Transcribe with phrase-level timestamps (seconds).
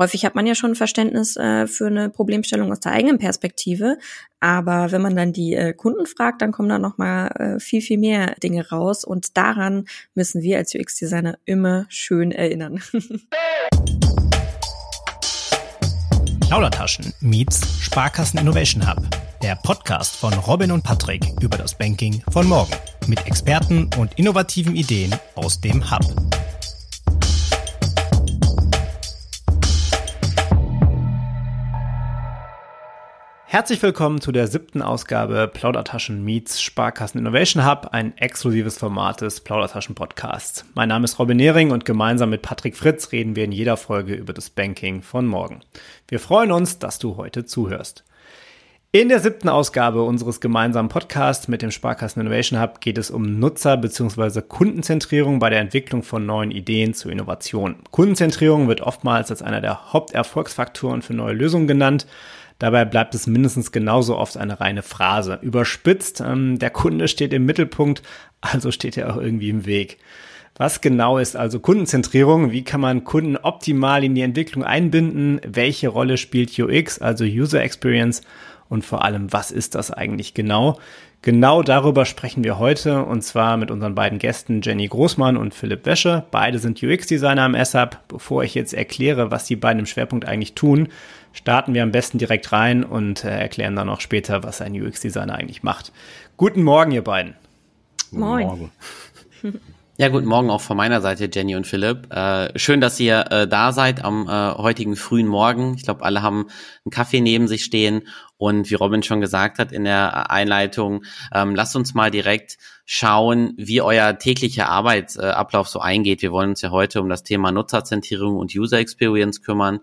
[0.00, 3.98] häufig hat man ja schon Verständnis äh, für eine Problemstellung aus der eigenen Perspektive,
[4.40, 7.82] aber wenn man dann die äh, Kunden fragt, dann kommen da noch mal äh, viel
[7.82, 9.84] viel mehr Dinge raus und daran
[10.14, 12.80] müssen wir als UX-Designer immer schön erinnern.
[16.40, 19.00] Plaudertaschen meets Sparkassen Innovation Hub.
[19.40, 22.72] Der Podcast von Robin und Patrick über das Banking von morgen.
[23.06, 26.02] Mit Experten und innovativen Ideen aus dem Hub.
[33.52, 39.40] Herzlich willkommen zu der siebten Ausgabe Plaudertaschen Meets Sparkassen Innovation Hub, ein exklusives Format des
[39.40, 40.64] Plaudertaschen Podcasts.
[40.74, 44.14] Mein Name ist Robin Nehring und gemeinsam mit Patrick Fritz reden wir in jeder Folge
[44.14, 45.62] über das Banking von morgen.
[46.06, 48.04] Wir freuen uns, dass du heute zuhörst.
[48.92, 53.40] In der siebten Ausgabe unseres gemeinsamen Podcasts mit dem Sparkassen Innovation Hub geht es um
[53.40, 54.42] Nutzer- bzw.
[54.42, 57.74] Kundenzentrierung bei der Entwicklung von neuen Ideen zur Innovation.
[57.90, 62.06] Kundenzentrierung wird oftmals als einer der Haupterfolgsfaktoren für neue Lösungen genannt.
[62.60, 65.38] Dabei bleibt es mindestens genauso oft eine reine Phrase.
[65.40, 68.02] Überspitzt, ähm, der Kunde steht im Mittelpunkt,
[68.42, 69.96] also steht er auch irgendwie im Weg.
[70.56, 72.50] Was genau ist also Kundenzentrierung?
[72.50, 75.40] Wie kann man Kunden optimal in die Entwicklung einbinden?
[75.46, 78.20] Welche Rolle spielt UX, also User Experience?
[78.68, 80.78] Und vor allem, was ist das eigentlich genau?
[81.22, 85.84] Genau darüber sprechen wir heute und zwar mit unseren beiden Gästen Jenny Großmann und Philipp
[85.86, 86.24] Wäsche.
[86.30, 87.98] Beide sind UX-Designer am SAP.
[88.08, 90.88] Bevor ich jetzt erkläre, was die beiden im Schwerpunkt eigentlich tun,
[91.32, 95.34] starten wir am besten direkt rein und äh, erklären dann auch später, was ein UX-Designer
[95.34, 95.92] eigentlich macht.
[96.36, 97.34] Guten Morgen, ihr beiden.
[98.10, 98.46] Moin.
[98.46, 98.72] Morgen.
[100.00, 102.10] Ja, guten Morgen auch von meiner Seite, Jenny und Philipp.
[102.10, 105.74] Äh, schön, dass ihr äh, da seid am äh, heutigen frühen Morgen.
[105.74, 106.46] Ich glaube, alle haben
[106.86, 108.08] einen Kaffee neben sich stehen.
[108.38, 113.52] Und wie Robin schon gesagt hat in der Einleitung, ähm, lasst uns mal direkt schauen,
[113.58, 116.22] wie euer täglicher Arbeitsablauf so eingeht.
[116.22, 119.80] Wir wollen uns ja heute um das Thema Nutzerzentrierung und User Experience kümmern.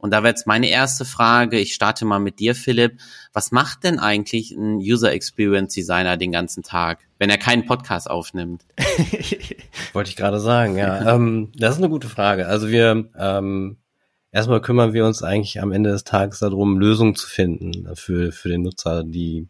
[0.00, 2.98] Und da wäre jetzt meine erste Frage, ich starte mal mit dir, Philipp.
[3.32, 8.10] Was macht denn eigentlich ein User Experience Designer den ganzen Tag, wenn er keinen Podcast
[8.10, 8.64] aufnimmt?
[9.92, 11.14] Wollte ich gerade sagen, ja.
[11.14, 12.46] ähm, das ist eine gute Frage.
[12.46, 13.76] Also wir ähm,
[14.32, 18.48] erstmal kümmern wir uns eigentlich am Ende des Tages darum, Lösungen zu finden für, für
[18.48, 19.48] den Nutzer, die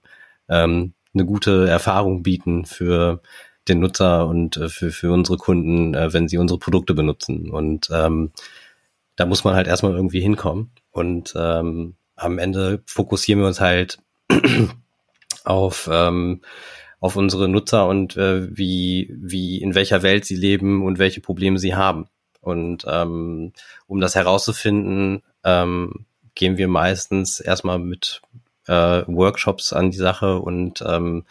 [0.48, 3.22] ähm, eine gute Erfahrung bieten für
[3.68, 7.50] den Nutzer und äh, für, für unsere Kunden, äh, wenn sie unsere Produkte benutzen.
[7.50, 8.32] Und ähm,
[9.16, 10.72] da muss man halt erstmal irgendwie hinkommen.
[10.90, 13.98] Und ähm, am Ende fokussieren wir uns halt
[15.44, 16.42] auf, ähm,
[17.00, 21.58] auf unsere Nutzer und äh, wie, wie, in welcher Welt sie leben und welche Probleme
[21.58, 22.06] sie haben.
[22.40, 23.52] Und ähm,
[23.86, 28.22] um das herauszufinden, ähm, gehen wir meistens erstmal mit
[28.66, 31.24] äh, Workshops an die Sache und ähm,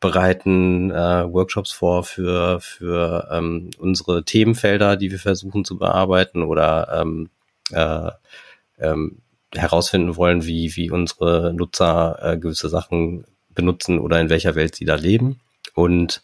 [0.00, 7.00] bereiten äh, Workshops vor für, für ähm, unsere Themenfelder, die wir versuchen zu bearbeiten oder
[7.00, 7.30] ähm,
[7.72, 8.10] äh,
[8.78, 9.22] ähm,
[9.54, 14.84] herausfinden wollen, wie, wie unsere Nutzer äh, gewisse Sachen benutzen oder in welcher Welt sie
[14.84, 15.40] da leben.
[15.74, 16.22] Und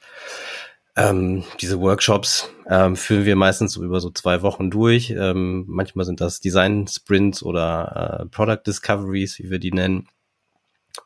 [0.94, 5.10] ähm, diese Workshops ähm, führen wir meistens so über so zwei Wochen durch.
[5.10, 10.08] Ähm, manchmal sind das Design Sprints oder äh, Product Discoveries, wie wir die nennen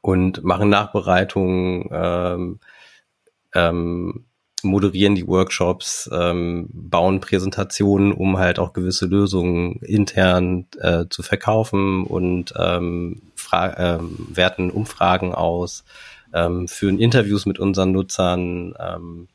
[0.00, 2.60] und machen Nachbereitungen, ähm,
[3.54, 4.26] ähm,
[4.62, 12.04] moderieren die Workshops, ähm, bauen Präsentationen, um halt auch gewisse Lösungen intern äh, zu verkaufen
[12.04, 15.84] und ähm, ähm, werten Umfragen aus,
[16.34, 19.28] ähm, führen Interviews mit unseren Nutzern, ähm,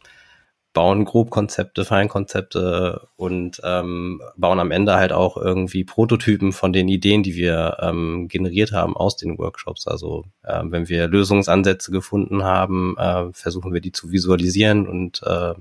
[0.73, 7.23] bauen Grobkonzepte, Feinkonzepte und ähm, bauen am Ende halt auch irgendwie Prototypen von den Ideen,
[7.23, 9.87] die wir ähm, generiert haben aus den Workshops.
[9.87, 15.53] Also äh, wenn wir Lösungsansätze gefunden haben, äh, versuchen wir die zu visualisieren und äh,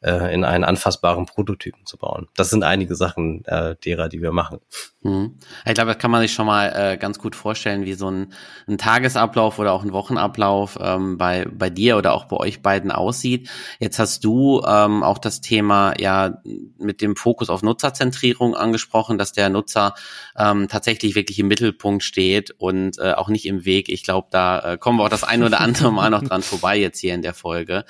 [0.00, 2.28] äh, in einen anfassbaren Prototypen zu bauen.
[2.36, 4.60] Das sind einige Sachen äh, derer, die wir machen.
[5.02, 5.38] Mhm.
[5.66, 8.32] Ich glaube, das kann man sich schon mal äh, ganz gut vorstellen, wie so ein,
[8.66, 12.90] ein Tagesablauf oder auch ein Wochenablauf ähm, bei, bei dir oder auch bei euch beiden
[12.90, 13.48] aussieht.
[13.78, 16.42] Jetzt hast du ähm, auch das Thema ja
[16.78, 19.94] mit dem Fokus auf Nutzerzentrierung angesprochen, dass der Nutzer
[20.36, 23.88] ähm, tatsächlich wirklich im Mittelpunkt steht und äh, auch nicht im Weg.
[23.88, 26.76] Ich glaube, da äh, kommen wir auch das ein oder andere Mal noch dran vorbei
[26.76, 27.84] jetzt hier in der Folge.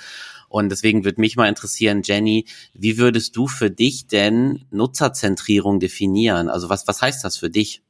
[0.49, 6.49] Und deswegen würde mich mal interessieren, Jenny, wie würdest du für dich denn Nutzerzentrierung definieren?
[6.49, 7.81] Also was, was heißt das für dich?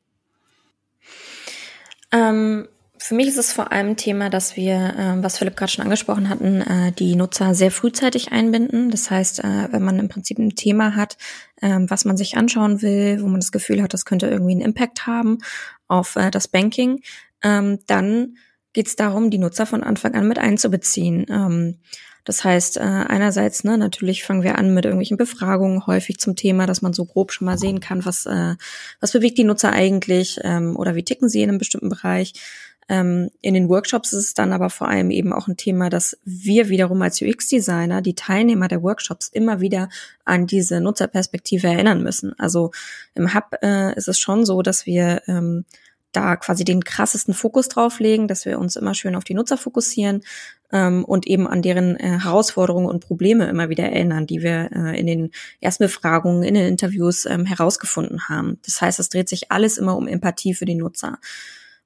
[2.11, 2.67] Ähm,
[3.01, 6.27] für mich ist es vor allem Thema, dass wir, äh, was Philipp gerade schon angesprochen
[6.27, 8.91] hatten, äh, die Nutzer sehr frühzeitig einbinden.
[8.91, 11.17] Das heißt, äh, wenn man im Prinzip ein Thema hat,
[11.61, 14.61] äh, was man sich anschauen will, wo man das Gefühl hat, das könnte irgendwie einen
[14.61, 15.37] Impact haben
[15.87, 17.01] auf äh, das Banking,
[17.41, 18.35] ähm, dann
[18.73, 21.77] geht es darum, die Nutzer von Anfang an mit einzubeziehen.
[22.29, 26.67] Das heißt, äh, einerseits, ne, natürlich fangen wir an mit irgendwelchen Befragungen häufig zum Thema,
[26.67, 28.53] dass man so grob schon mal sehen kann, was, äh,
[28.99, 32.33] was bewegt die Nutzer eigentlich ähm, oder wie ticken sie in einem bestimmten Bereich.
[32.87, 36.19] Ähm, in den Workshops ist es dann aber vor allem eben auch ein Thema, dass
[36.23, 39.89] wir wiederum als UX-Designer die Teilnehmer der Workshops immer wieder
[40.23, 42.37] an diese Nutzerperspektive erinnern müssen.
[42.37, 42.69] Also
[43.15, 45.65] im Hub äh, ist es schon so, dass wir ähm,
[46.11, 49.57] da quasi den krassesten Fokus drauf legen, dass wir uns immer schön auf die Nutzer
[49.57, 50.21] fokussieren
[50.71, 54.99] ähm, und eben an deren äh, Herausforderungen und Probleme immer wieder erinnern, die wir äh,
[54.99, 55.31] in den
[55.61, 58.59] ersten Befragungen, in den Interviews ähm, herausgefunden haben.
[58.65, 61.19] Das heißt, es dreht sich alles immer um Empathie für die Nutzer.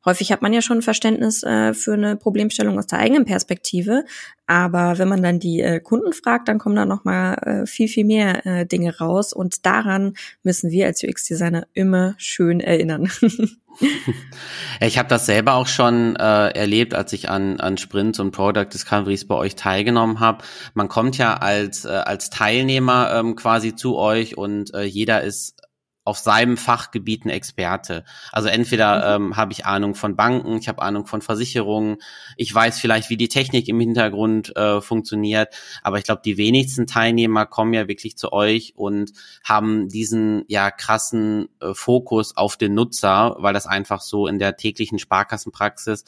[0.06, 4.06] Häufig hat man ja schon Verständnis äh, für eine Problemstellung aus der eigenen Perspektive,
[4.48, 7.88] aber wenn man dann die äh, Kunden fragt, dann kommen da noch mal äh, viel
[7.88, 13.10] viel mehr äh, Dinge raus und daran müssen wir als UX-Designer immer schön erinnern.
[14.82, 18.68] ich habe das selber auch schon äh, erlebt, als ich an, an Sprints und Product
[18.72, 20.44] Discoveries bei euch teilgenommen habe.
[20.74, 25.63] Man kommt ja als, äh, als Teilnehmer ähm, quasi zu euch und äh, jeder ist
[26.06, 28.04] auf seinem Fachgebiet ein Experte.
[28.32, 29.26] Also entweder mhm.
[29.26, 31.98] ähm, habe ich Ahnung von Banken, ich habe Ahnung von Versicherungen,
[32.36, 36.88] ich weiß vielleicht, wie die Technik im Hintergrund äh, funktioniert, aber ich glaube, die wenigsten
[36.88, 39.14] Teilnehmer kommen ja wirklich zu euch und
[39.44, 44.58] haben diesen ja krassen äh, Fokus auf den Nutzer, weil das einfach so in der
[44.58, 46.04] täglichen Sparkassenpraxis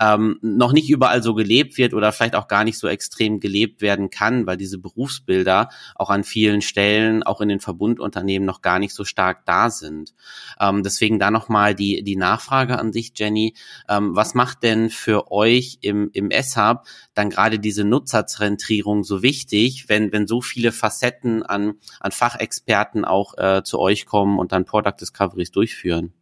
[0.00, 3.82] ähm, noch nicht überall so gelebt wird oder vielleicht auch gar nicht so extrem gelebt
[3.82, 8.78] werden kann, weil diese Berufsbilder auch an vielen Stellen, auch in den Verbundunternehmen noch gar
[8.78, 10.14] nicht so stark da sind.
[10.58, 13.54] Ähm, deswegen da nochmal die, die Nachfrage an sich, Jenny.
[13.88, 16.84] Ähm, was macht denn für euch im, im S-Hub
[17.14, 23.36] dann gerade diese Nutzerzentrierung so wichtig, wenn, wenn so viele Facetten an, an Fachexperten auch
[23.38, 26.12] äh, zu euch kommen und dann Product Discoveries durchführen?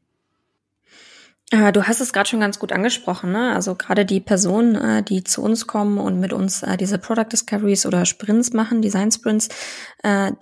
[1.50, 3.54] Äh, du hast es gerade schon ganz gut angesprochen, ne?
[3.54, 7.28] Also gerade die Personen, äh, die zu uns kommen und mit uns äh, diese Product
[7.32, 9.48] Discoveries oder Sprints machen, Design Sprints,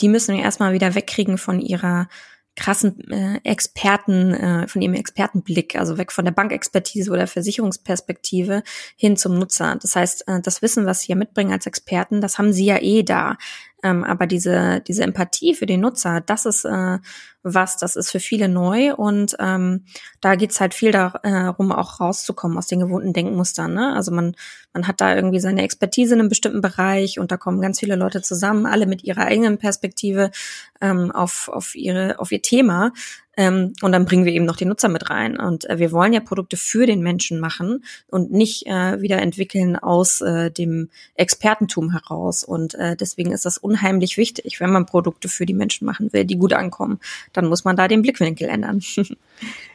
[0.00, 2.08] die müssen wir erstmal wieder wegkriegen von ihrer
[2.56, 8.62] krassen äh, Experten, äh, von ihrem Expertenblick, also weg von der Bankexpertise oder Versicherungsperspektive
[8.97, 9.79] hin zum Nutzer.
[9.81, 12.79] Das heißt, äh, das Wissen, was sie ja mitbringen als Experten, das haben sie ja
[12.81, 13.37] eh da.
[13.82, 16.99] Ähm, aber diese, diese Empathie für den Nutzer, das ist äh,
[17.43, 19.84] was, das ist für viele neu und ähm,
[20.20, 23.73] da geht's halt viel darum, auch rauszukommen aus den gewohnten Denkmustern.
[23.73, 23.94] Ne?
[23.94, 24.34] Also man,
[24.73, 27.94] man hat da irgendwie seine Expertise in einem bestimmten Bereich und da kommen ganz viele
[27.94, 30.32] Leute zusammen, alle mit ihrer eigenen Perspektive
[30.81, 32.93] ähm, auf, auf, ihre, auf ihr Thema.
[33.37, 35.38] Ähm, und dann bringen wir eben noch den Nutzer mit rein.
[35.38, 39.77] Und äh, wir wollen ja Produkte für den Menschen machen und nicht äh, wieder entwickeln
[39.77, 42.44] aus äh, dem Expertentum heraus.
[42.44, 46.25] Und äh, deswegen ist das unheimlich wichtig, wenn man Produkte für die Menschen machen will,
[46.25, 46.99] die gut ankommen,
[47.33, 48.83] dann muss man da den Blickwinkel ändern.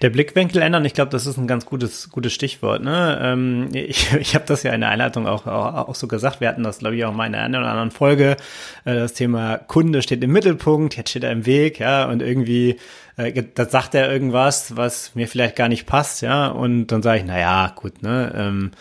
[0.02, 2.82] Der Blickwinkel ändern, ich glaube, das ist ein ganz gutes, gutes Stichwort.
[2.84, 3.20] Ne?
[3.22, 6.42] Ähm, ich ich habe das ja in der Einleitung auch, auch, auch so gesagt.
[6.42, 8.38] Wir hatten das, glaube ich, auch mal in einer anderen Folge.
[8.86, 12.78] Äh, das Thema Kunde steht im Mittelpunkt, jetzt steht er im Weg, ja, und irgendwie
[13.26, 17.20] äh, da sagt er irgendwas, was mir vielleicht gar nicht passt, ja, und dann sage
[17.20, 18.72] ich, na ja, gut, ne, ähm,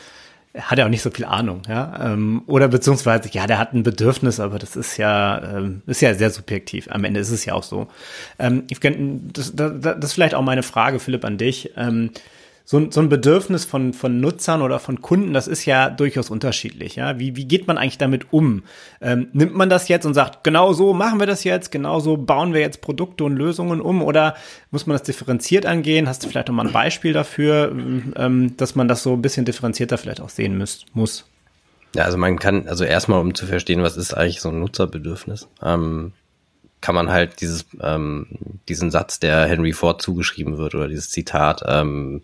[0.59, 3.83] hat ja auch nicht so viel Ahnung, ja, ähm, oder beziehungsweise, ja, der hat ein
[3.83, 6.89] Bedürfnis, aber das ist ja, ähm, ist ja sehr subjektiv.
[6.91, 7.89] Am Ende ist es ja auch so.
[8.39, 11.73] Ähm, ich kenn, das, das, das ist vielleicht auch meine Frage, Philipp, an dich.
[11.77, 12.11] Ähm,
[12.71, 16.95] so, so ein Bedürfnis von, von Nutzern oder von Kunden, das ist ja durchaus unterschiedlich.
[16.95, 17.19] Ja?
[17.19, 18.63] Wie, wie geht man eigentlich damit um?
[19.01, 22.17] Ähm, nimmt man das jetzt und sagt, genau so machen wir das jetzt, genau so
[22.17, 24.37] bauen wir jetzt Produkte und Lösungen um oder
[24.71, 26.07] muss man das differenziert angehen?
[26.07, 27.73] Hast du vielleicht noch mal ein Beispiel dafür,
[28.15, 31.27] ähm, dass man das so ein bisschen differenzierter vielleicht auch sehen müsst, muss?
[31.97, 35.49] Ja, also man kann, also erstmal, um zu verstehen, was ist eigentlich so ein Nutzerbedürfnis,
[35.61, 36.13] ähm,
[36.81, 38.29] kann man halt dieses, ähm,
[38.69, 42.23] diesen Satz, der Henry Ford zugeschrieben wird, oder dieses Zitat, ähm,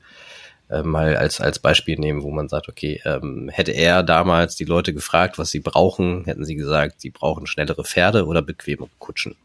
[0.68, 4.64] äh, mal als, als Beispiel nehmen, wo man sagt, okay, ähm, hätte er damals die
[4.64, 9.36] Leute gefragt, was sie brauchen, hätten sie gesagt, sie brauchen schnellere Pferde oder bequeme Kutschen.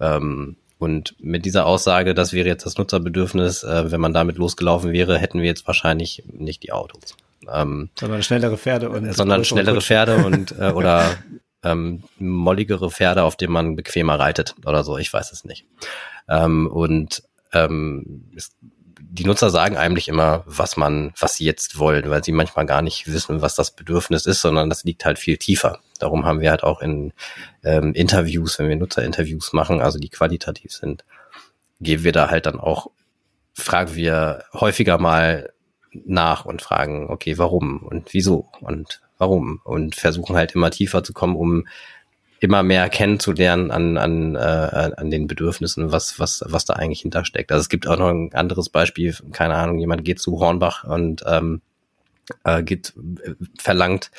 [0.00, 4.92] Ähm, und mit dieser Aussage, das wäre jetzt das Nutzerbedürfnis, äh, wenn man damit losgelaufen
[4.92, 7.16] wäre, hätten wir jetzt wahrscheinlich nicht die Autos.
[7.52, 9.86] Ähm, sondern schnellere Pferde und sondern schnellere Kutschen.
[9.86, 11.16] Pferde und äh, oder
[11.62, 15.64] ähm, molligere Pferde, auf denen man bequemer reitet oder so, ich weiß es nicht.
[16.28, 17.22] Ähm, und
[17.52, 18.52] ähm, es
[19.00, 22.82] die Nutzer sagen eigentlich immer, was man, was sie jetzt wollen, weil sie manchmal gar
[22.82, 25.80] nicht wissen, was das Bedürfnis ist, sondern das liegt halt viel tiefer.
[25.98, 27.12] Darum haben wir halt auch in
[27.62, 31.04] ähm, Interviews, wenn wir Nutzerinterviews machen, also die qualitativ sind,
[31.80, 32.90] geben wir da halt dann auch,
[33.52, 35.52] fragen wir häufiger mal
[36.04, 41.12] nach und fragen, okay, warum und wieso und warum und versuchen halt immer tiefer zu
[41.12, 41.66] kommen, um
[42.44, 47.50] immer mehr kennenzulernen an, an, äh, an den Bedürfnissen, was, was, was da eigentlich hintersteckt.
[47.50, 51.24] Also es gibt auch noch ein anderes Beispiel, keine Ahnung, jemand geht zu Hornbach und
[51.26, 51.62] ähm,
[52.44, 52.94] äh, geht,
[53.58, 54.10] verlangt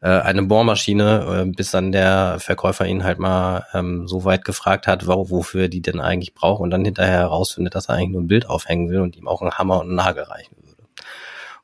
[0.00, 4.86] äh, eine Bohrmaschine, äh, bis dann der Verkäufer ihn halt mal ähm, so weit gefragt
[4.86, 8.22] hat, wo, wofür die denn eigentlich braucht und dann hinterher herausfindet, dass er eigentlich nur
[8.22, 10.56] ein Bild aufhängen will und ihm auch ein Hammer und ein Nagel reichen.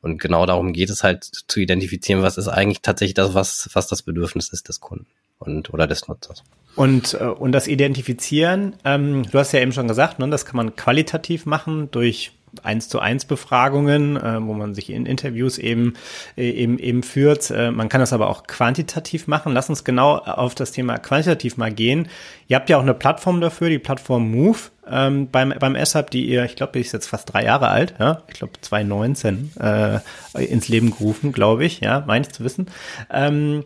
[0.00, 3.86] Und genau darum geht es halt zu identifizieren, was ist eigentlich tatsächlich das, was, was
[3.86, 5.06] das Bedürfnis ist des Kunden
[5.38, 6.42] und oder des Nutzers.
[6.74, 10.56] Und, äh, und das Identifizieren, ähm, du hast ja eben schon gesagt, ne, das kann
[10.56, 12.32] man qualitativ machen durch
[12.64, 15.94] eins zu eins Befragungen, äh, wo man sich in Interviews eben,
[16.36, 17.50] äh, eben, eben führt.
[17.50, 19.52] Äh, man kann das aber auch quantitativ machen.
[19.52, 22.08] Lass uns genau auf das Thema quantitativ mal gehen.
[22.48, 24.58] Ihr habt ja auch eine Plattform dafür, die Plattform Move
[24.88, 27.94] ähm, beim, beim S-Hub, die ihr, ich glaube, die ist jetzt fast drei Jahre alt,
[27.98, 29.98] ja, ich glaube 2019 äh,
[30.44, 32.66] ins Leben gerufen, glaube ich, ja, meine ich zu wissen.
[33.12, 33.64] Ähm,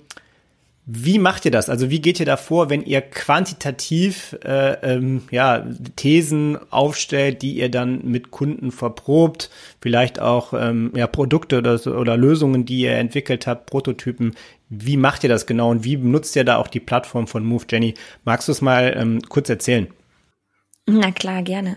[0.93, 1.69] wie macht ihr das?
[1.69, 7.53] Also wie geht ihr da vor, wenn ihr quantitativ äh, ähm, ja, Thesen aufstellt, die
[7.53, 12.97] ihr dann mit Kunden verprobt, vielleicht auch ähm, ja, Produkte oder, oder Lösungen, die ihr
[12.97, 14.35] entwickelt habt, Prototypen.
[14.69, 17.67] Wie macht ihr das genau und wie benutzt ihr da auch die Plattform von Move?
[17.71, 17.95] Jenny,
[18.25, 19.87] magst du es mal ähm, kurz erzählen?
[20.87, 21.77] Na klar, gerne.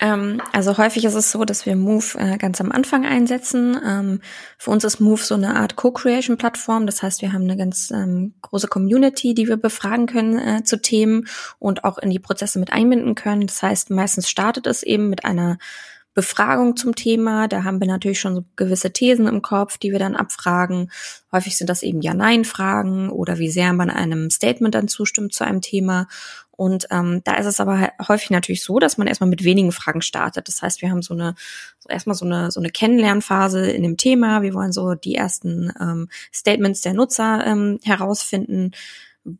[0.00, 3.78] Ähm, also häufig ist es so, dass wir Move äh, ganz am Anfang einsetzen.
[3.84, 4.20] Ähm,
[4.58, 6.86] für uns ist Move so eine Art Co-Creation-Plattform.
[6.86, 10.80] Das heißt, wir haben eine ganz ähm, große Community, die wir befragen können äh, zu
[10.82, 13.46] Themen und auch in die Prozesse mit einbinden können.
[13.46, 15.58] Das heißt, meistens startet es eben mit einer
[16.14, 17.48] Befragung zum Thema.
[17.48, 20.90] Da haben wir natürlich schon so gewisse Thesen im Kopf, die wir dann abfragen.
[21.32, 25.60] Häufig sind das eben Ja-Nein-Fragen oder wie sehr man einem Statement dann zustimmt zu einem
[25.60, 26.06] Thema.
[26.56, 30.02] Und ähm, da ist es aber häufig natürlich so, dass man erstmal mit wenigen Fragen
[30.02, 30.48] startet.
[30.48, 31.34] Das heißt, wir haben so eine
[31.78, 34.42] so erstmal so eine so eine Kennenlernphase in dem Thema.
[34.42, 38.72] Wir wollen so die ersten ähm, Statements der Nutzer ähm, herausfinden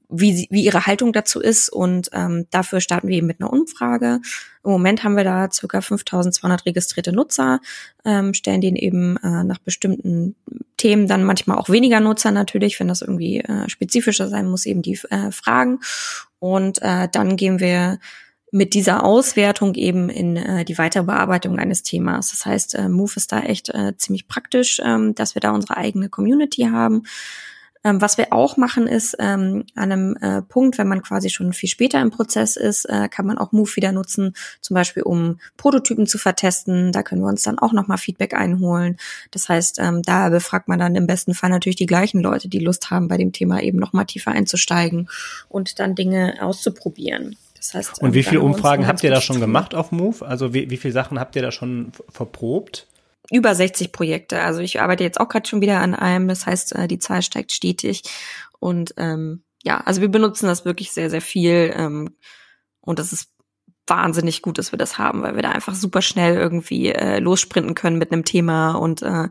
[0.08, 1.68] wie, sie, wie ihre Haltung dazu ist.
[1.68, 4.20] Und ähm, dafür starten wir eben mit einer Umfrage.
[4.64, 7.60] Im Moment haben wir da circa 5200 registrierte Nutzer,
[8.04, 10.36] ähm, stellen denen eben äh, nach bestimmten
[10.76, 14.82] Themen dann manchmal auch weniger Nutzer natürlich, wenn das irgendwie äh, spezifischer sein muss, eben
[14.82, 15.80] die äh, Fragen.
[16.38, 17.98] Und äh, dann gehen wir
[18.54, 22.30] mit dieser Auswertung eben in äh, die Weiterbearbeitung eines Themas.
[22.30, 25.76] Das heißt, äh, Move ist da echt äh, ziemlich praktisch, ähm, dass wir da unsere
[25.76, 27.02] eigene Community haben.
[27.84, 31.52] Ähm, was wir auch machen ist, ähm, an einem äh, Punkt, wenn man quasi schon
[31.52, 35.38] viel später im Prozess ist, äh, kann man auch Move wieder nutzen, zum Beispiel um
[35.58, 36.92] Prototypen zu vertesten.
[36.92, 38.96] Da können wir uns dann auch nochmal Feedback einholen.
[39.30, 42.58] Das heißt, ähm, da befragt man dann im besten Fall natürlich die gleichen Leute, die
[42.58, 45.08] Lust haben, bei dem Thema eben nochmal tiefer einzusteigen
[45.48, 47.36] und dann Dinge auszuprobieren.
[47.54, 50.26] Das heißt, und wie viele Umfragen habt ihr da schon gemacht auf Move?
[50.26, 52.86] Also wie, wie viele Sachen habt ihr da schon verprobt?
[53.30, 54.40] Über 60 Projekte.
[54.40, 56.28] Also ich arbeite jetzt auch gerade schon wieder an einem.
[56.28, 58.02] Das heißt, äh, die Zahl steigt stetig.
[58.58, 61.72] Und ähm, ja, also wir benutzen das wirklich sehr, sehr viel.
[61.74, 62.16] Ähm,
[62.80, 63.30] und das ist
[63.86, 67.74] wahnsinnig gut, dass wir das haben, weil wir da einfach super schnell irgendwie äh, lossprinten
[67.74, 69.28] können mit einem Thema und äh,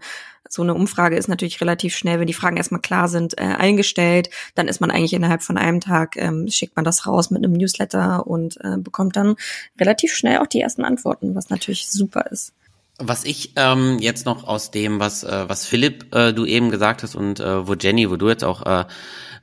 [0.49, 4.29] so eine Umfrage ist natürlich relativ schnell, wenn die Fragen erstmal klar sind, äh, eingestellt.
[4.53, 7.53] Dann ist man eigentlich innerhalb von einem Tag, ähm, schickt man das raus mit einem
[7.53, 9.35] Newsletter und äh, bekommt dann
[9.79, 12.53] relativ schnell auch die ersten Antworten, was natürlich super ist.
[12.99, 17.03] Was ich ähm, jetzt noch aus dem, was, äh, was Philipp äh, du eben gesagt
[17.03, 18.85] hast und äh, wo Jenny, wo du jetzt auch äh,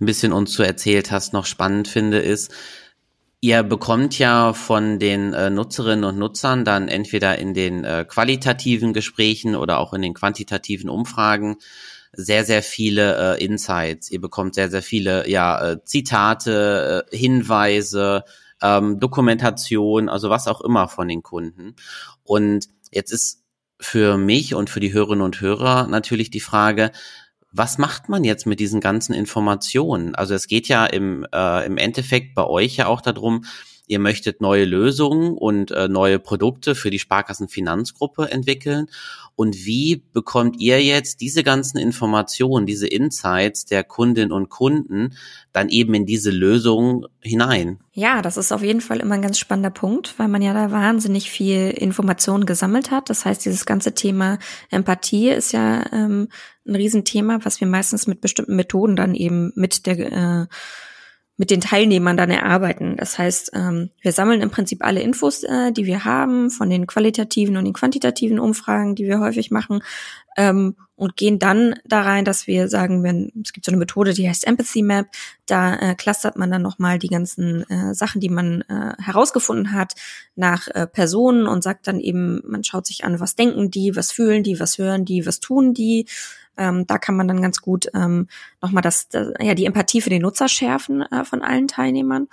[0.00, 2.52] ein bisschen uns zu erzählt hast, noch spannend finde, ist,
[3.40, 8.92] ihr bekommt ja von den äh, Nutzerinnen und Nutzern dann entweder in den äh, qualitativen
[8.92, 11.56] Gesprächen oder auch in den quantitativen Umfragen
[12.12, 14.10] sehr, sehr viele äh, Insights.
[14.10, 18.24] Ihr bekommt sehr, sehr viele ja, äh, Zitate, äh, Hinweise,
[18.62, 21.76] ähm, Dokumentation, also was auch immer von den Kunden.
[22.22, 23.42] Und jetzt ist
[23.80, 26.92] für mich und für die Hörerinnen und Hörer natürlich die Frage,
[27.52, 30.14] was macht man jetzt mit diesen ganzen Informationen?
[30.14, 33.44] Also es geht ja im, äh, im Endeffekt bei euch ja auch darum,
[33.90, 38.86] ihr möchtet neue Lösungen und äh, neue Produkte für die Sparkassenfinanzgruppe entwickeln.
[39.34, 45.16] Und wie bekommt ihr jetzt diese ganzen Informationen, diese Insights der Kundinnen und Kunden
[45.52, 47.80] dann eben in diese Lösung hinein?
[47.92, 50.70] Ja, das ist auf jeden Fall immer ein ganz spannender Punkt, weil man ja da
[50.70, 53.10] wahnsinnig viel Informationen gesammelt hat.
[53.10, 54.38] Das heißt, dieses ganze Thema
[54.70, 56.28] Empathie ist ja ähm,
[56.66, 60.46] ein Riesenthema, was wir meistens mit bestimmten Methoden dann eben mit der äh,
[61.40, 62.96] mit den Teilnehmern dann erarbeiten.
[62.98, 66.86] Das heißt, ähm, wir sammeln im Prinzip alle Infos, äh, die wir haben, von den
[66.86, 69.82] qualitativen und den quantitativen Umfragen, die wir häufig machen,
[70.36, 74.12] ähm, und gehen dann da rein, dass wir sagen, wenn es gibt so eine Methode,
[74.12, 75.06] die heißt Empathy Map,
[75.46, 79.94] da äh, clustert man dann nochmal die ganzen äh, Sachen, die man äh, herausgefunden hat,
[80.36, 84.12] nach äh, Personen und sagt dann eben, man schaut sich an, was denken die, was
[84.12, 86.04] fühlen die, was hören die, was tun die,
[86.60, 88.28] ähm, da kann man dann ganz gut ähm,
[88.60, 92.28] nochmal das, das, ja, die Empathie für den Nutzer schärfen äh, von allen Teilnehmern.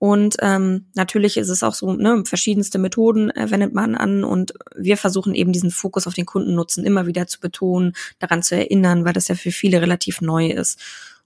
[0.00, 4.54] Und ähm, natürlich ist es auch so, ne, verschiedenste Methoden äh, wendet man an und
[4.76, 9.04] wir versuchen eben diesen Fokus auf den Kundennutzen immer wieder zu betonen, daran zu erinnern,
[9.04, 10.80] weil das ja für viele relativ neu ist.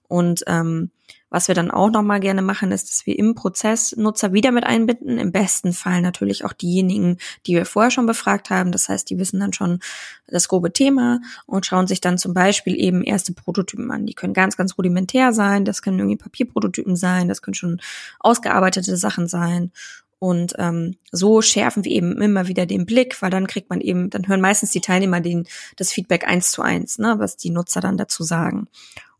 [0.07, 0.91] Und ähm,
[1.33, 4.65] was wir dann auch nochmal gerne machen, ist, dass wir im Prozess Nutzer wieder mit
[4.65, 5.17] einbinden.
[5.17, 8.71] Im besten Fall natürlich auch diejenigen, die wir vorher schon befragt haben.
[8.71, 9.79] Das heißt, die wissen dann schon
[10.27, 14.05] das grobe Thema und schauen sich dann zum Beispiel eben erste Prototypen an.
[14.05, 15.65] Die können ganz, ganz rudimentär sein.
[15.65, 17.27] Das können irgendwie Papierprototypen sein.
[17.27, 17.81] Das können schon
[18.19, 19.71] ausgearbeitete Sachen sein.
[20.19, 24.11] Und ähm, so schärfen wir eben immer wieder den Blick, weil dann kriegt man eben,
[24.11, 25.47] dann hören meistens die Teilnehmer den,
[25.77, 28.67] das Feedback eins zu eins, ne, was die Nutzer dann dazu sagen.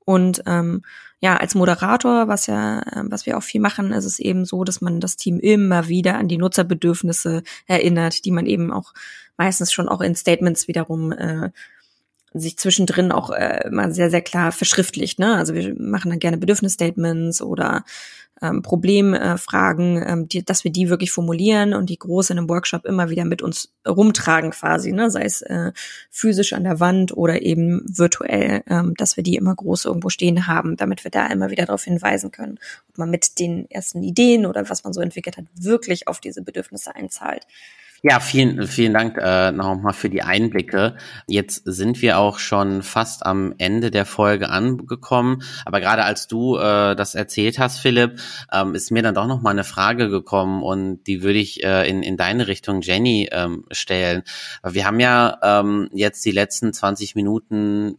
[0.05, 0.83] Und ähm,
[1.23, 4.65] ja, als Moderator, was ja, äh, was wir auch viel machen, ist es eben so,
[4.65, 8.93] dass man das Team immer wieder an die Nutzerbedürfnisse erinnert, die man eben auch
[9.37, 11.51] meistens schon auch in Statements wiederum äh,
[12.33, 15.17] sich zwischendrin auch äh, immer sehr, sehr klar verschriftlicht.
[15.17, 15.37] Ne?
[15.37, 17.85] Also wir machen dann gerne Bedürfnisstatements oder
[18.43, 22.49] ähm, Problemfragen, äh, ähm, die, dass wir die wirklich formulieren und die groß in einem
[22.49, 25.09] Workshop immer wieder mit uns rumtragen quasi, ne?
[25.09, 25.71] sei es äh,
[26.11, 30.45] physisch an der Wand oder eben virtuell, ähm, dass wir die immer groß irgendwo stehen
[30.45, 32.59] haben, damit wir da immer wieder darauf hinweisen können,
[32.89, 36.41] ob man mit den ersten Ideen oder was man so entwickelt hat, wirklich auf diese
[36.41, 37.47] Bedürfnisse einzahlt.
[38.05, 40.97] Ja, vielen, vielen Dank äh, nochmal für die Einblicke.
[41.25, 45.41] Jetzt sind wir auch schon fast am Ende der Folge angekommen.
[45.63, 48.19] Aber gerade als du äh, das erzählt hast, Philipp,
[48.51, 52.03] ähm, ist mir dann doch nochmal eine Frage gekommen und die würde ich äh, in,
[52.03, 54.23] in deine Richtung, Jenny, ähm, stellen.
[54.63, 57.97] Wir haben ja ähm, jetzt die letzten 20 Minuten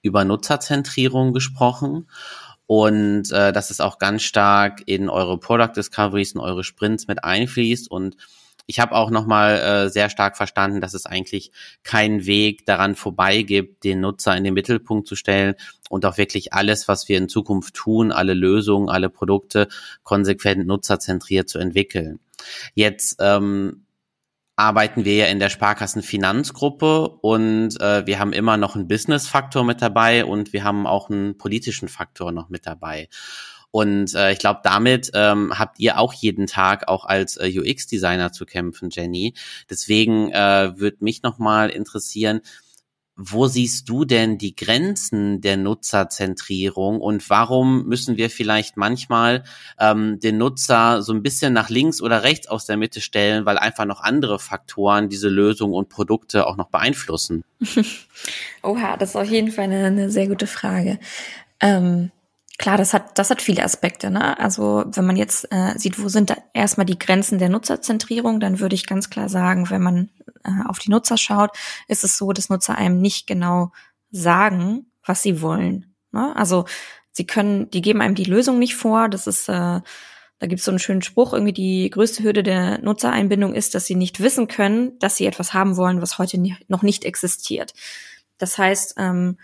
[0.00, 2.08] über Nutzerzentrierung gesprochen.
[2.66, 7.22] Und äh, dass es auch ganz stark in eure Product Discoveries, in eure Sprints mit
[7.22, 8.16] einfließt und
[8.66, 11.52] ich habe auch nochmal äh, sehr stark verstanden, dass es eigentlich
[11.82, 15.54] keinen Weg daran vorbei gibt, den Nutzer in den Mittelpunkt zu stellen
[15.88, 19.68] und auch wirklich alles, was wir in Zukunft tun, alle Lösungen, alle Produkte
[20.02, 22.20] konsequent nutzerzentriert zu entwickeln.
[22.74, 23.84] Jetzt ähm,
[24.56, 29.80] arbeiten wir ja in der Sparkassenfinanzgruppe und äh, wir haben immer noch einen Business-Faktor mit
[29.80, 33.08] dabei und wir haben auch einen politischen Faktor noch mit dabei.
[33.72, 38.30] Und äh, ich glaube, damit ähm, habt ihr auch jeden Tag auch als äh, UX-Designer
[38.30, 39.34] zu kämpfen, Jenny.
[39.68, 42.42] Deswegen äh, würde mich nochmal interessieren,
[43.16, 49.44] wo siehst du denn die Grenzen der Nutzerzentrierung und warum müssen wir vielleicht manchmal
[49.78, 53.58] ähm, den Nutzer so ein bisschen nach links oder rechts aus der Mitte stellen, weil
[53.58, 57.44] einfach noch andere Faktoren diese Lösung und Produkte auch noch beeinflussen?
[58.62, 60.98] Oha, das ist auf jeden Fall eine, eine sehr gute Frage.
[61.60, 62.10] Ähm
[62.62, 64.08] Klar, das hat, das hat viele Aspekte.
[64.08, 64.38] Ne?
[64.38, 68.60] Also wenn man jetzt äh, sieht, wo sind da erstmal die Grenzen der Nutzerzentrierung, dann
[68.60, 70.10] würde ich ganz klar sagen, wenn man
[70.44, 71.50] äh, auf die Nutzer schaut,
[71.88, 73.72] ist es so, dass Nutzer einem nicht genau
[74.12, 75.96] sagen, was sie wollen.
[76.12, 76.36] Ne?
[76.36, 76.66] Also
[77.10, 79.08] sie können, die geben einem die Lösung nicht vor.
[79.08, 79.80] Das ist, äh,
[80.38, 83.86] da gibt es so einen schönen Spruch, irgendwie die größte Hürde der Nutzereinbindung ist, dass
[83.86, 87.74] sie nicht wissen können, dass sie etwas haben wollen, was heute noch nicht existiert.
[88.38, 89.36] Das heißt, ähm,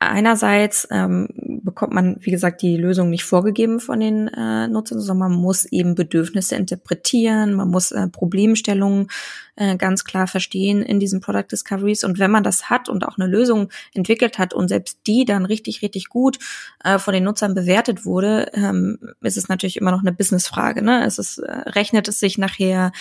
[0.00, 1.28] einerseits ähm,
[1.62, 5.66] bekommt man, wie gesagt, die Lösung nicht vorgegeben von den äh, Nutzern, sondern man muss
[5.66, 9.08] eben Bedürfnisse interpretieren, man muss äh, Problemstellungen
[9.56, 12.02] äh, ganz klar verstehen in diesen Product Discoveries.
[12.02, 15.44] Und wenn man das hat und auch eine Lösung entwickelt hat und selbst die dann
[15.44, 16.38] richtig, richtig gut
[16.82, 20.82] äh, von den Nutzern bewertet wurde, ähm, ist es natürlich immer noch eine Businessfrage.
[20.82, 21.04] Ne?
[21.04, 22.92] Es ist, äh, rechnet es sich nachher,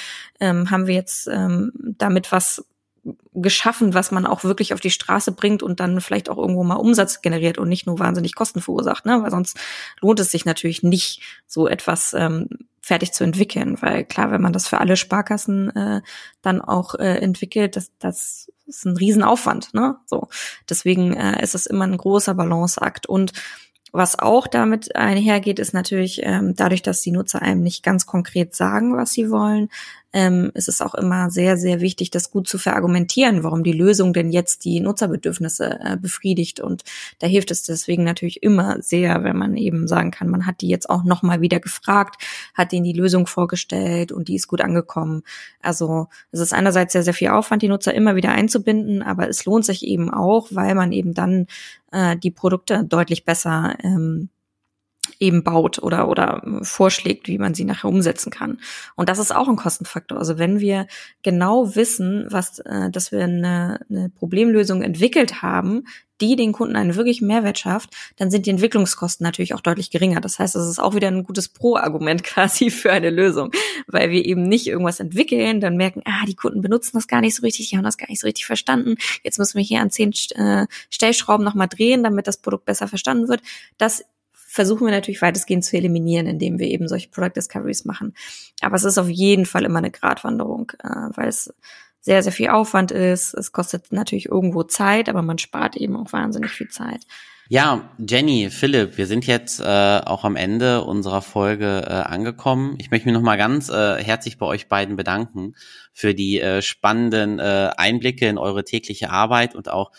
[0.41, 2.65] ähm, haben wir jetzt ähm, damit was
[3.33, 6.75] geschaffen, was man auch wirklich auf die Straße bringt und dann vielleicht auch irgendwo mal
[6.75, 9.21] Umsatz generiert und nicht nur wahnsinnig Kosten verursacht, ne?
[9.21, 9.57] Weil sonst
[10.01, 12.47] lohnt es sich natürlich nicht, so etwas ähm,
[12.81, 13.81] fertig zu entwickeln.
[13.81, 16.01] Weil klar, wenn man das für alle Sparkassen äh,
[16.41, 19.97] dann auch äh, entwickelt, das, das ist ein Riesenaufwand, ne?
[20.05, 20.27] So.
[20.69, 23.07] Deswegen äh, ist es immer ein großer Balanceakt.
[23.07, 23.33] Und
[23.91, 28.55] was auch damit einhergeht, ist natürlich ähm, dadurch, dass die Nutzer einem nicht ganz konkret
[28.55, 29.69] sagen, was sie wollen,
[30.11, 34.13] ähm, ist es auch immer sehr, sehr wichtig, das gut zu verargumentieren, warum die Lösung
[34.13, 36.59] denn jetzt die Nutzerbedürfnisse äh, befriedigt.
[36.59, 36.83] Und
[37.19, 40.67] da hilft es deswegen natürlich immer sehr, wenn man eben sagen kann, man hat die
[40.67, 42.23] jetzt auch nochmal wieder gefragt,
[42.55, 45.21] hat ihnen die Lösung vorgestellt und die ist gut angekommen.
[45.61, 49.45] Also es ist einerseits sehr, sehr viel Aufwand, die Nutzer immer wieder einzubinden, aber es
[49.45, 51.45] lohnt sich eben auch, weil man eben dann
[51.91, 54.29] äh, die Produkte deutlich besser ähm,
[55.19, 58.59] eben baut oder, oder vorschlägt, wie man sie nachher umsetzen kann.
[58.95, 60.17] Und das ist auch ein Kostenfaktor.
[60.17, 60.87] Also wenn wir
[61.23, 65.83] genau wissen, was, äh, dass wir eine, eine Problemlösung entwickelt haben,
[66.21, 70.19] die den Kunden einen wirklichen Mehrwert schafft, dann sind die Entwicklungskosten natürlich auch deutlich geringer.
[70.21, 73.51] Das heißt, es ist auch wieder ein gutes Pro-Argument quasi für eine Lösung,
[73.87, 77.35] weil wir eben nicht irgendwas entwickeln, dann merken, ah, die Kunden benutzen das gar nicht
[77.35, 78.95] so richtig, die haben das gar nicht so richtig verstanden.
[79.23, 83.27] Jetzt müssen wir hier an zehn äh, Stellschrauben nochmal drehen, damit das Produkt besser verstanden
[83.27, 83.41] wird.
[83.77, 84.03] Das
[84.49, 88.15] versuchen wir natürlich weitestgehend zu eliminieren, indem wir eben solche Product Discoveries machen.
[88.61, 91.53] Aber es ist auf jeden Fall immer eine Gratwanderung, äh, weil es
[92.01, 93.35] sehr, sehr viel Aufwand ist.
[93.35, 97.01] Es kostet natürlich irgendwo Zeit, aber man spart eben auch wahnsinnig viel Zeit.
[97.51, 102.75] Ja, Jenny, Philipp, wir sind jetzt äh, auch am Ende unserer Folge äh, angekommen.
[102.79, 105.55] Ich möchte mich nochmal ganz äh, herzlich bei euch beiden bedanken
[105.93, 109.91] für die äh, spannenden äh, Einblicke in eure tägliche Arbeit und auch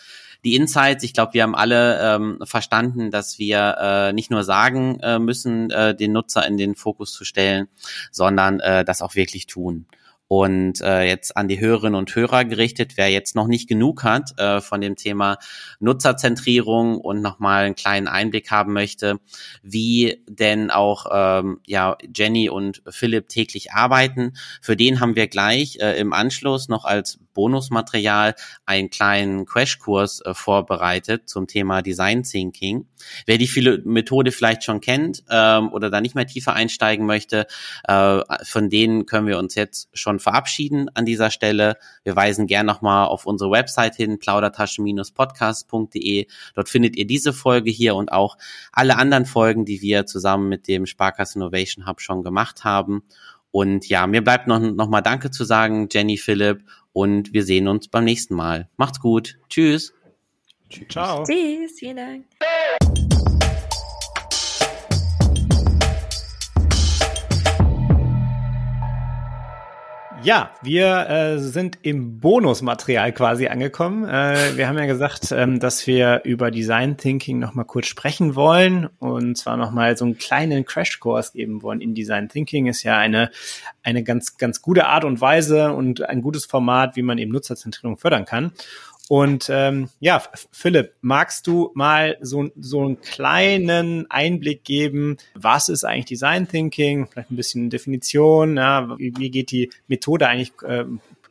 [0.43, 1.03] die Insights.
[1.03, 5.69] Ich glaube, wir haben alle ähm, verstanden, dass wir äh, nicht nur sagen äh, müssen,
[5.71, 7.67] äh, den Nutzer in den Fokus zu stellen,
[8.11, 9.87] sondern äh, das auch wirklich tun.
[10.31, 14.39] Und äh, jetzt an die Hörerinnen und Hörer gerichtet, wer jetzt noch nicht genug hat
[14.39, 15.37] äh, von dem Thema
[15.81, 19.19] Nutzerzentrierung und nochmal einen kleinen Einblick haben möchte,
[19.61, 24.31] wie denn auch ähm, ja Jenny und Philipp täglich arbeiten.
[24.61, 30.33] Für den haben wir gleich äh, im Anschluss noch als Bonusmaterial einen kleinen Crashkurs äh,
[30.33, 32.87] vorbereitet zum Thema Design Thinking.
[33.25, 37.47] Wer die viele Methode vielleicht schon kennt ähm, oder da nicht mehr tiefer einsteigen möchte,
[37.87, 41.77] äh, von denen können wir uns jetzt schon verabschieden an dieser Stelle.
[42.03, 46.27] Wir weisen gern nochmal auf unsere Website hin, plaudertaschen-podcast.de.
[46.55, 48.37] Dort findet ihr diese Folge hier und auch
[48.71, 53.03] alle anderen Folgen, die wir zusammen mit dem Sparkasse Innovation Hub schon gemacht haben.
[53.51, 57.67] Und ja, mir bleibt noch, noch mal Danke zu sagen, Jenny, Philipp, und wir sehen
[57.67, 58.69] uns beim nächsten Mal.
[58.77, 59.37] Macht's gut.
[59.49, 59.93] Tschüss.
[60.89, 61.23] Ciao.
[61.23, 61.79] Tschüss.
[61.79, 62.25] Vielen Dank.
[70.23, 74.07] Ja, wir äh, sind im Bonusmaterial quasi angekommen.
[74.07, 78.87] Äh, wir haben ja gesagt, ähm, dass wir über Design Thinking nochmal kurz sprechen wollen
[78.99, 82.67] und zwar nochmal so einen kleinen Crashkurs geben wollen in Design Thinking.
[82.67, 83.31] Ist ja eine,
[83.81, 87.97] eine ganz, ganz gute Art und Weise und ein gutes Format, wie man eben Nutzerzentrierung
[87.97, 88.51] fördern kann.
[89.09, 95.83] Und ähm, ja, Philipp, magst du mal so, so einen kleinen Einblick geben, was ist
[95.83, 100.85] eigentlich Design Thinking, vielleicht ein bisschen Definition, ja, wie, geht die Methode eigentlich äh,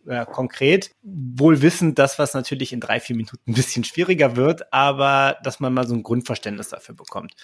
[0.06, 4.72] äh, konkret, wohl wissend, dass was natürlich in drei, vier Minuten ein bisschen schwieriger wird,
[4.72, 7.35] aber dass man mal so ein Grundverständnis dafür bekommt.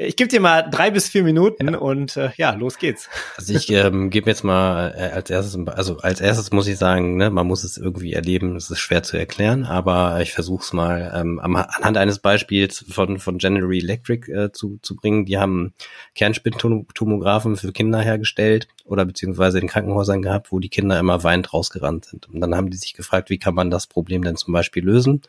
[0.00, 1.76] Ich gebe dir mal drei bis vier Minuten ja.
[1.76, 3.08] und äh, ja, los geht's.
[3.36, 7.16] Also ich ähm, gebe jetzt mal äh, als erstes, also als erstes muss ich sagen,
[7.16, 8.54] ne, man muss es irgendwie erleben.
[8.54, 13.18] Es ist schwer zu erklären, aber ich versuche es mal ähm, anhand eines Beispiels von
[13.18, 15.24] von General Electric äh, zu zu bringen.
[15.24, 15.74] Die haben
[16.14, 22.06] Kernspintomographen für Kinder hergestellt oder beziehungsweise in Krankenhäusern gehabt, wo die Kinder immer weinend rausgerannt
[22.06, 22.28] sind.
[22.28, 25.22] Und dann haben die sich gefragt, wie kann man das Problem denn zum Beispiel lösen?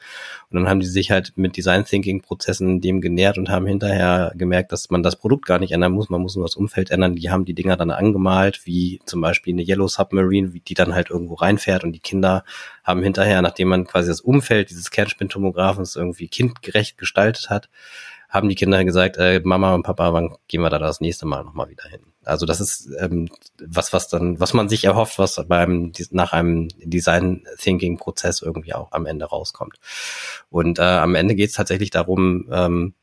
[0.49, 4.32] Und dann haben die sich halt mit Design Thinking Prozessen dem genährt und haben hinterher
[4.36, 7.15] gemerkt, dass man das Produkt gar nicht ändern muss, man muss nur das Umfeld ändern.
[7.15, 11.10] Die haben die Dinger dann angemalt, wie zum Beispiel eine Yellow Submarine, die dann halt
[11.10, 12.43] irgendwo reinfährt und die Kinder
[12.84, 17.69] haben hinterher, nachdem man quasi das Umfeld dieses Kernspintomographens irgendwie kindgerecht gestaltet hat,
[18.30, 21.43] haben die Kinder gesagt, äh, Mama und Papa, wann gehen wir da das nächste Mal
[21.43, 22.02] nochmal wieder hin?
[22.24, 23.28] Also das ist ähm,
[23.60, 28.76] was, was dann, was man sich erhofft, was beim nach einem Design Thinking Prozess irgendwie
[28.76, 29.80] auch am Ende rauskommt.
[30.50, 32.93] Und äh, am Ende geht es tatsächlich darum, ähm,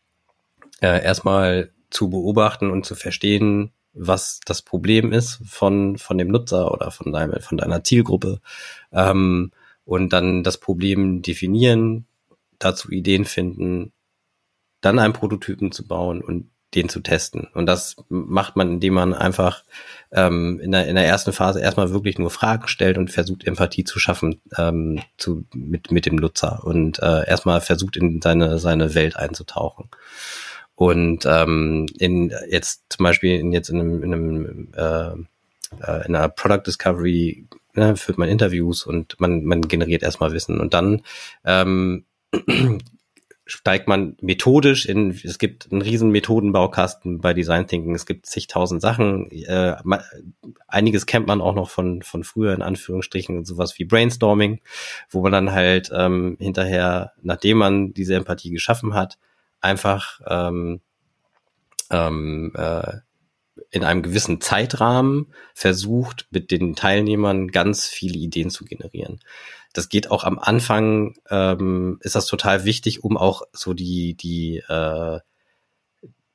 [0.81, 6.71] äh, erstmal zu beobachten und zu verstehen, was das Problem ist von von dem Nutzer
[6.73, 8.41] oder von deinem von deiner Zielgruppe
[8.93, 9.53] ähm,
[9.85, 12.07] und dann das Problem definieren,
[12.59, 13.93] dazu Ideen finden,
[14.81, 17.49] dann einen Prototypen zu bauen und den zu testen.
[17.55, 19.65] Und das macht man, indem man einfach
[20.13, 23.85] ähm, in, der, in der ersten Phase erstmal wirklich nur Fragen stellt und versucht, Empathie
[23.85, 28.95] zu schaffen ähm, zu, mit, mit dem Nutzer und äh, erstmal versucht, in seine, seine
[28.95, 29.89] Welt einzutauchen.
[30.77, 36.15] Und ähm, in jetzt zum Beispiel in jetzt in einem, in einem äh, äh in
[36.15, 40.61] einer Product Discovery ne, führt man Interviews und man, man generiert erstmal Wissen.
[40.61, 41.03] Und dann
[41.45, 42.05] ähm,
[43.47, 48.83] steigt man methodisch in, es gibt einen riesen Methodenbaukasten bei Design Thinking, es gibt zigtausend
[48.83, 49.77] Sachen, äh,
[50.67, 54.61] einiges kennt man auch noch von, von früher in Anführungsstrichen, sowas wie Brainstorming,
[55.09, 59.17] wo man dann halt ähm, hinterher, nachdem man diese Empathie geschaffen hat,
[59.61, 60.81] einfach ähm,
[61.91, 62.99] ähm, äh,
[63.71, 69.21] in einem gewissen Zeitrahmen versucht, mit den Teilnehmern ganz viele Ideen zu generieren
[69.77, 74.63] das geht auch am Anfang, ähm, ist das total wichtig, um auch so die, die,
[74.69, 75.21] äh,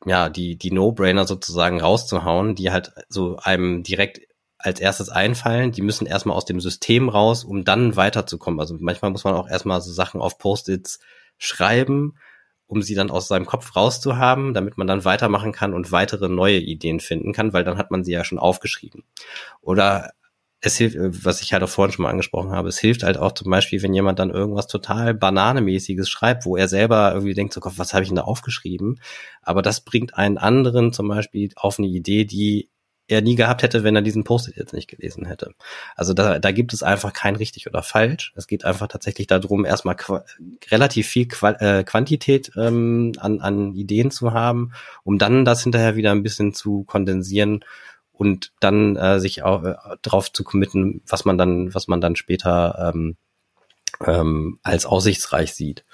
[0.06, 4.22] ja, die, die No-Brainer sozusagen rauszuhauen, die halt so einem direkt
[4.58, 5.72] als erstes einfallen.
[5.72, 8.60] Die müssen erstmal aus dem System raus, um dann weiterzukommen.
[8.60, 11.00] Also manchmal muss man auch erstmal so Sachen auf Post-its
[11.38, 12.18] schreiben,
[12.72, 16.58] um sie dann aus seinem Kopf rauszuhaben, damit man dann weitermachen kann und weitere neue
[16.58, 19.04] Ideen finden kann, weil dann hat man sie ja schon aufgeschrieben.
[19.60, 20.12] Oder
[20.62, 23.34] es hilft, was ich halt auch vorhin schon mal angesprochen habe, es hilft halt auch
[23.34, 27.60] zum Beispiel, wenn jemand dann irgendwas total Bananemäßiges schreibt, wo er selber irgendwie denkt, so
[27.60, 29.02] Gott, was habe ich denn da aufgeschrieben?
[29.42, 32.70] Aber das bringt einen anderen zum Beispiel auf eine Idee, die
[33.08, 35.54] er nie gehabt hätte, wenn er diesen Post-it jetzt nicht gelesen hätte.
[35.96, 38.32] Also da, da gibt es einfach kein richtig oder falsch.
[38.36, 39.98] Es geht einfach tatsächlich darum, erstmal
[40.70, 44.72] relativ viel Qua äh, Quantität ähm, an, an Ideen zu haben,
[45.04, 47.66] um dann das hinterher wieder ein bisschen zu kondensieren
[48.14, 52.16] und dann äh, sich auch äh, darauf zu committen, was man dann, was man dann
[52.16, 53.18] später ähm,
[54.06, 55.86] ähm, als aussichtsreich sieht.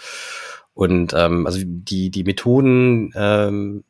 [0.74, 3.84] Und ähm, also die, die Methoden, ähm,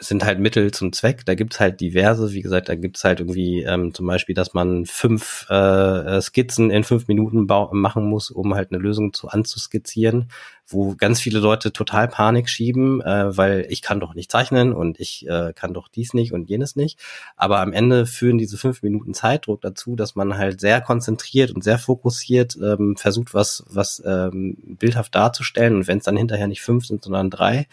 [0.00, 1.24] sind halt Mittel zum Zweck.
[1.24, 4.86] Da gibt's halt diverse, wie gesagt, da gibt's halt irgendwie ähm, zum Beispiel, dass man
[4.86, 10.30] fünf äh, Skizzen in fünf Minuten machen muss, um halt eine Lösung zu anzuskizzieren,
[10.66, 14.98] wo ganz viele Leute total Panik schieben, äh, weil ich kann doch nicht zeichnen und
[14.98, 16.98] ich äh, kann doch dies nicht und jenes nicht.
[17.36, 21.62] Aber am Ende führen diese fünf Minuten Zeitdruck dazu, dass man halt sehr konzentriert und
[21.62, 25.76] sehr fokussiert ähm, versucht, was, was ähm, bildhaft darzustellen.
[25.76, 27.68] Und wenn es dann hinterher nicht fünf sind, sondern drei,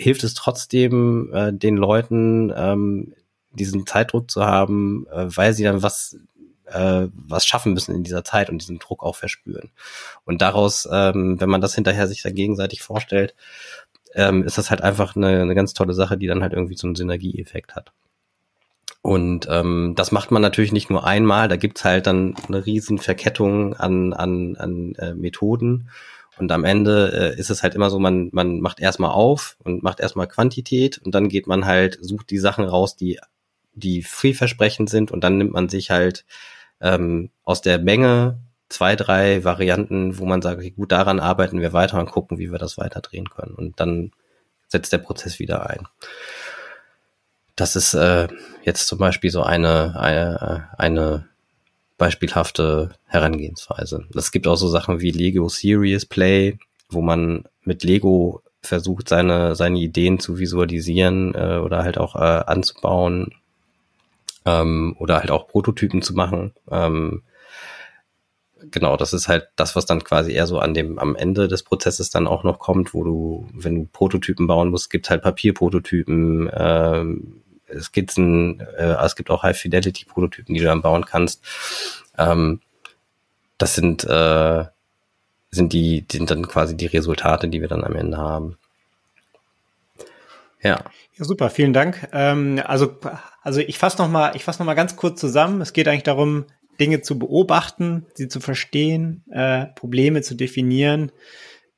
[0.00, 3.14] hilft es trotzdem äh, den Leuten, ähm,
[3.52, 6.16] diesen Zeitdruck zu haben, äh, weil sie dann was
[6.66, 9.70] äh, was schaffen müssen in dieser Zeit und diesen Druck auch verspüren.
[10.24, 13.34] Und daraus, ähm, wenn man das hinterher sich dann gegenseitig vorstellt,
[14.14, 16.86] ähm, ist das halt einfach eine, eine ganz tolle Sache, die dann halt irgendwie so
[16.86, 17.92] einen Synergieeffekt hat.
[19.02, 22.98] Und ähm, das macht man natürlich nicht nur einmal, da gibt's halt dann eine riesen
[22.98, 25.88] Verkettung an, an, an äh, Methoden.
[26.38, 29.82] Und am Ende äh, ist es halt immer so, man, man macht erstmal auf und
[29.82, 33.20] macht erstmal Quantität und dann geht man halt, sucht die Sachen raus, die,
[33.74, 36.24] die vielversprechend sind und dann nimmt man sich halt
[36.80, 38.38] ähm, aus der Menge
[38.68, 42.52] zwei, drei Varianten, wo man sagt, okay, gut, daran arbeiten wir weiter und gucken, wie
[42.52, 43.54] wir das weiter drehen können.
[43.54, 44.12] Und dann
[44.68, 45.88] setzt der Prozess wieder ein.
[47.56, 48.28] Das ist äh,
[48.62, 51.28] jetzt zum Beispiel so eine, eine, eine
[52.00, 54.06] beispielhafte Herangehensweise.
[54.14, 56.58] Es gibt auch so Sachen wie Lego Serious Play,
[56.88, 62.18] wo man mit Lego versucht, seine, seine Ideen zu visualisieren äh, oder halt auch äh,
[62.46, 63.34] anzubauen
[64.46, 66.54] ähm, oder halt auch Prototypen zu machen.
[66.70, 67.22] Ähm,
[68.70, 71.64] genau, das ist halt das, was dann quasi eher so an dem, am Ende des
[71.64, 76.50] Prozesses dann auch noch kommt, wo du, wenn du Prototypen bauen musst, gibt halt Papierprototypen,
[76.50, 77.42] ähm,
[77.78, 81.44] Skizzen, äh, es gibt auch High-Fidelity-Prototypen, die du dann bauen kannst.
[82.18, 82.60] Ähm,
[83.58, 84.64] das sind, äh,
[85.50, 88.56] sind die, sind dann quasi die Resultate, die wir dann am Ende haben.
[90.62, 90.84] Ja.
[91.16, 92.08] Ja, super, vielen Dank.
[92.12, 92.96] Ähm, also,
[93.42, 95.60] also ich fasse noch mal, ich fasse noch mal ganz kurz zusammen.
[95.60, 96.46] Es geht eigentlich darum,
[96.80, 101.12] Dinge zu beobachten, sie zu verstehen, äh, Probleme zu definieren,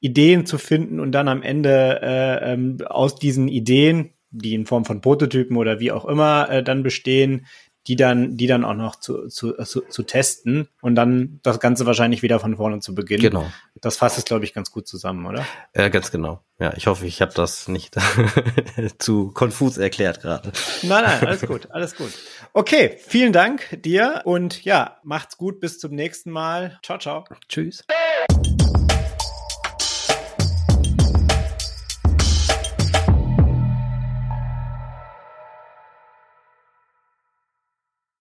[0.01, 4.85] Ideen zu finden und dann am Ende äh, ähm, aus diesen Ideen die in Form
[4.85, 7.47] von Prototypen oder wie auch immer äh, dann bestehen,
[7.87, 11.85] die dann, die dann auch noch zu, zu, zu, zu testen und dann das Ganze
[11.85, 13.23] wahrscheinlich wieder von vorne zu beginnen.
[13.23, 13.47] Genau.
[13.81, 15.45] Das fasst es, glaube ich, ganz gut zusammen, oder?
[15.75, 16.45] Ja, ganz genau.
[16.61, 17.97] Ja, ich hoffe, ich habe das nicht
[18.99, 20.53] zu konfus erklärt gerade.
[20.83, 22.13] Nein, nein, alles gut, alles gut.
[22.53, 26.79] Okay, vielen Dank dir und ja, macht's gut, bis zum nächsten Mal.
[26.85, 27.25] Ciao, ciao.
[27.49, 27.85] Tschüss.